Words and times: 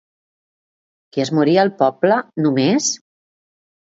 Qui 1.11 1.23
es 1.25 1.31
moria 1.39 1.61
al 1.67 1.71
poble, 1.83 2.17
només? 2.47 2.89